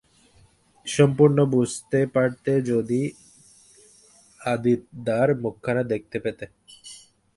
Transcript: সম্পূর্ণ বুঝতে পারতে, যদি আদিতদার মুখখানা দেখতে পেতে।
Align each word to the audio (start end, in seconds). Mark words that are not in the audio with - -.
সম্পূর্ণ 0.87 1.37
বুঝতে 1.53 1.99
পারতে, 2.15 2.51
যদি 2.71 3.01
আদিতদার 4.41 5.29
মুখখানা 5.43 5.83
দেখতে 5.83 6.17
পেতে। 6.19 6.45